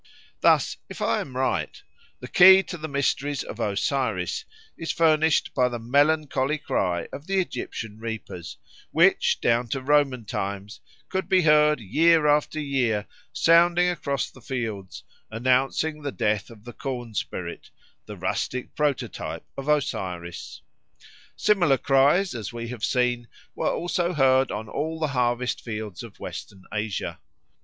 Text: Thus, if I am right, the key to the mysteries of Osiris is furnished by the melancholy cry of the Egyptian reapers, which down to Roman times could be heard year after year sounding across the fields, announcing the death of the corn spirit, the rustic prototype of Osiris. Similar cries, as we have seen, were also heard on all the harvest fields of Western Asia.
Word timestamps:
Thus, 0.39 0.77
if 0.89 0.99
I 0.99 1.21
am 1.21 1.37
right, 1.37 1.79
the 2.21 2.27
key 2.27 2.63
to 2.63 2.75
the 2.79 2.87
mysteries 2.87 3.43
of 3.43 3.59
Osiris 3.59 4.45
is 4.75 4.91
furnished 4.91 5.53
by 5.53 5.69
the 5.69 5.77
melancholy 5.77 6.57
cry 6.57 7.07
of 7.13 7.27
the 7.27 7.37
Egyptian 7.39 7.99
reapers, 7.99 8.57
which 8.89 9.39
down 9.39 9.67
to 9.67 9.79
Roman 9.79 10.25
times 10.25 10.79
could 11.07 11.29
be 11.29 11.43
heard 11.43 11.79
year 11.81 12.25
after 12.25 12.59
year 12.59 13.05
sounding 13.31 13.89
across 13.89 14.31
the 14.31 14.41
fields, 14.41 15.03
announcing 15.29 16.01
the 16.01 16.11
death 16.11 16.49
of 16.49 16.63
the 16.63 16.73
corn 16.73 17.13
spirit, 17.13 17.69
the 18.07 18.17
rustic 18.17 18.73
prototype 18.73 19.45
of 19.55 19.67
Osiris. 19.67 20.63
Similar 21.35 21.77
cries, 21.77 22.33
as 22.33 22.51
we 22.51 22.69
have 22.69 22.83
seen, 22.83 23.27
were 23.53 23.69
also 23.69 24.13
heard 24.13 24.49
on 24.51 24.67
all 24.67 24.97
the 24.99 25.09
harvest 25.13 25.61
fields 25.61 26.01
of 26.01 26.19
Western 26.19 26.63
Asia. 26.73 27.19